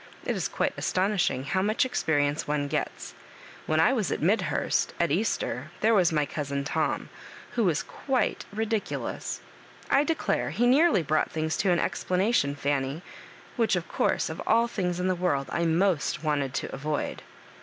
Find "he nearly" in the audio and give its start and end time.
10.49-11.03